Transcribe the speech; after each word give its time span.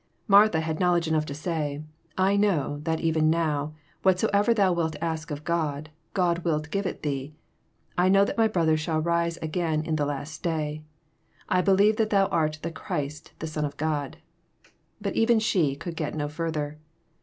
—Martha 0.27 0.61
had 0.61 0.79
knowledge 0.79 1.07
enough 1.07 1.27
to 1.27 1.33
say, 1.35 1.83
I 2.17 2.35
know, 2.35 2.79
that 2.85 2.99
even 3.01 3.29
now, 3.29 3.75
whatsoever 4.01 4.51
Thou 4.51 4.73
wilt 4.73 4.95
ask 4.99 5.29
of 5.29 5.43
God, 5.43 5.91
God 6.15 6.39
wilt 6.39 6.71
give 6.71 6.87
it 6.87 7.03
Thee,— 7.03 7.35
I 7.99 8.09
know 8.09 8.25
that 8.25 8.35
my 8.35 8.47
brother 8.47 8.75
shall 8.77 8.99
rise 8.99 9.37
again 9.43 9.85
at 9.85 9.97
the 9.97 10.05
last 10.07 10.41
day,— 10.41 10.81
I 11.49 11.61
believe 11.61 11.97
that 11.97 12.09
Thou 12.09 12.25
art 12.29 12.57
the 12.63 12.71
Christ, 12.71 13.33
the 13.37 13.45
Son 13.45 13.63
of 13.63 13.77
God."— 13.77 14.17
But 15.01 15.13
even 15.15 15.37
she 15.37 15.75
could 15.75 15.95
get 15.95 16.15
no 16.15 16.27
further. 16.27 16.79